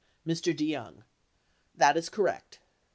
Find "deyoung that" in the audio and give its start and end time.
0.51-1.95